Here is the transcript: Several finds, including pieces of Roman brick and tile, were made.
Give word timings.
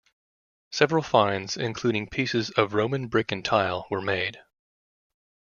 Several 0.71 1.03
finds, 1.03 1.55
including 1.57 2.09
pieces 2.09 2.49
of 2.49 2.73
Roman 2.73 3.05
brick 3.07 3.31
and 3.31 3.45
tile, 3.45 3.85
were 3.91 4.01
made. 4.01 4.39